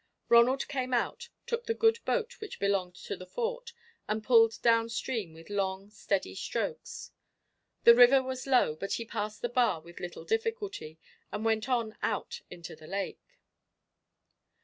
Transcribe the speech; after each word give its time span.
Ronald 0.29 0.67
came 0.67 0.95
out, 0.95 1.29
took 1.45 1.67
the 1.67 1.75
good 1.75 1.99
boat 2.05 2.41
which 2.41 2.57
belonged 2.57 2.95
to 3.03 3.15
the 3.15 3.27
Fort, 3.27 3.71
and 4.07 4.23
pulled 4.23 4.59
down 4.63 4.89
stream 4.89 5.31
with 5.31 5.47
long, 5.51 5.91
steady 5.91 6.33
strokes. 6.33 7.11
The 7.83 7.93
river 7.93 8.23
was 8.23 8.47
low, 8.47 8.75
but 8.75 8.93
he 8.93 9.05
passed 9.05 9.43
the 9.43 9.47
bar 9.49 9.79
with 9.79 9.99
little 9.99 10.25
difficulty 10.25 10.97
and 11.31 11.45
went 11.45 11.69
on 11.69 11.95
out 12.01 12.41
into 12.49 12.75
the 12.75 12.87
lake. 12.87 13.37